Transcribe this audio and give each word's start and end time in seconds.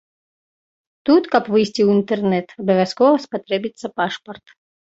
Тут, 1.09 1.23
каб 1.35 1.43
выйсці 1.55 1.71
ў 1.83 1.89
інтэрнэт, 1.97 2.47
абавязкова 2.65 3.23
спатрэбіцца 3.27 3.87
пашпарт. 4.01 4.45